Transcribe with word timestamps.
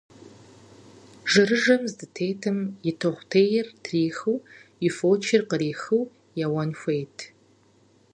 Жэрыжэм 1.31 1.81
зыдытетым, 1.89 2.57
и 2.89 2.91
тохъутейр 2.99 3.67
трихыу, 3.83 4.37
и 4.85 4.89
фочыр 4.97 5.41
къырихыу 5.49 6.03
еуэн 6.43 6.71
хуейт. 6.79 7.17